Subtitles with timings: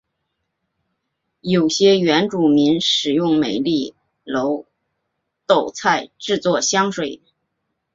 [1.41, 3.93] 有些原住民使用美丽
[4.25, 4.65] 耧
[5.45, 7.21] 斗菜制作香水。